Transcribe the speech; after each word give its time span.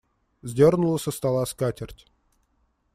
Сдернула 0.41 0.97
со 0.97 1.11
стола 1.11 1.45
скатерть. 1.45 2.07